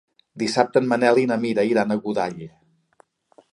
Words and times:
Dissabte 0.43 0.81
en 0.83 0.87
Manel 0.93 1.21
i 1.23 1.27
na 1.33 1.37
Mira 1.43 1.67
iran 1.73 1.93
a 1.93 1.97
Godall. 2.07 2.43